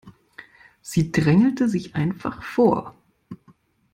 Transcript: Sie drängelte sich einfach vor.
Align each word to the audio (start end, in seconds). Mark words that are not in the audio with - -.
Sie 0.81 1.11
drängelte 1.11 1.69
sich 1.69 1.93
einfach 1.93 2.41
vor. 2.41 2.95